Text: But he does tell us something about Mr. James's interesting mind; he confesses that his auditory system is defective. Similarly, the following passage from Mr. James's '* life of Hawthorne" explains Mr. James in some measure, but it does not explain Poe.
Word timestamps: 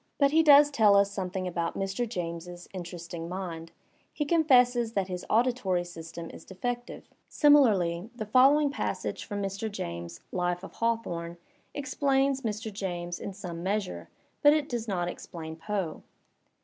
But 0.17 0.31
he 0.31 0.41
does 0.41 0.71
tell 0.71 0.95
us 0.95 1.11
something 1.11 1.47
about 1.47 1.75
Mr. 1.77 2.09
James's 2.09 2.67
interesting 2.73 3.29
mind; 3.29 3.71
he 4.11 4.25
confesses 4.25 4.93
that 4.93 5.09
his 5.09 5.27
auditory 5.29 5.83
system 5.83 6.27
is 6.31 6.43
defective. 6.43 7.07
Similarly, 7.29 8.09
the 8.15 8.25
following 8.25 8.71
passage 8.71 9.23
from 9.23 9.43
Mr. 9.43 9.71
James's 9.71 10.19
'* 10.25 10.31
life 10.43 10.63
of 10.63 10.73
Hawthorne" 10.73 11.37
explains 11.75 12.41
Mr. 12.41 12.73
James 12.73 13.19
in 13.19 13.31
some 13.31 13.61
measure, 13.61 14.09
but 14.41 14.53
it 14.53 14.67
does 14.67 14.87
not 14.87 15.07
explain 15.07 15.55
Poe. 15.55 16.01